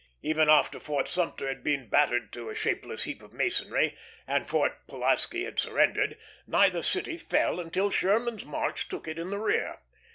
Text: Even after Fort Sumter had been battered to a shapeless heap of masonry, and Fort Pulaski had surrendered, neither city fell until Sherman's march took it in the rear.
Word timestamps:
Even 0.23 0.49
after 0.49 0.79
Fort 0.79 1.07
Sumter 1.07 1.47
had 1.47 1.63
been 1.63 1.87
battered 1.87 2.33
to 2.33 2.49
a 2.49 2.55
shapeless 2.55 3.03
heap 3.03 3.21
of 3.21 3.33
masonry, 3.33 3.95
and 4.25 4.49
Fort 4.49 4.87
Pulaski 4.87 5.43
had 5.43 5.59
surrendered, 5.59 6.17
neither 6.47 6.81
city 6.81 7.19
fell 7.19 7.59
until 7.59 7.91
Sherman's 7.91 8.43
march 8.43 8.87
took 8.89 9.07
it 9.07 9.19
in 9.19 9.29
the 9.29 9.37
rear. 9.37 9.77